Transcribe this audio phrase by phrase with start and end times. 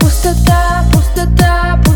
[0.00, 1.91] Пустота, пустота, пустота.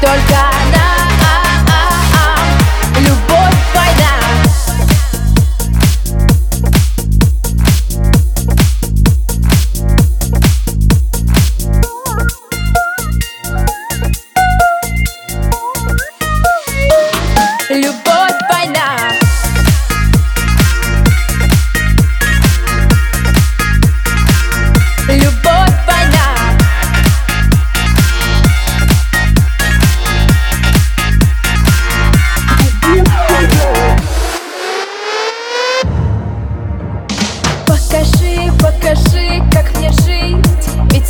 [0.00, 0.47] Только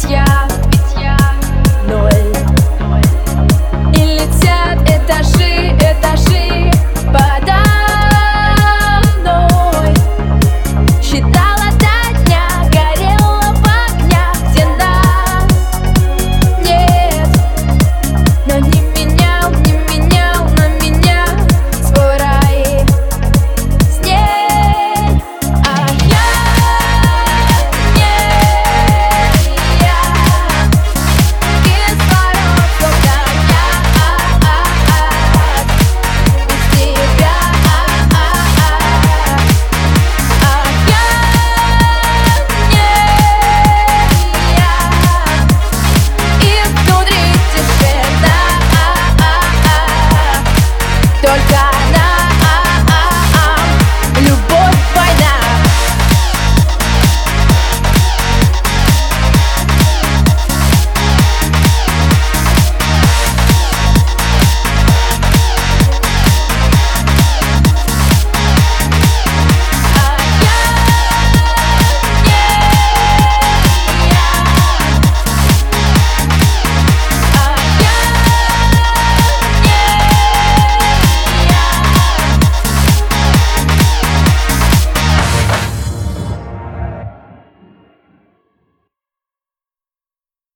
[0.06, 0.57] Yeah.